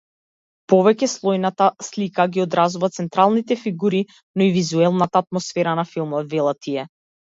[0.71, 3.99] Повеќеслојната слика ги одразува централните фигури,
[4.39, 6.89] но и вузелната атмосфера на филмот, велат тие.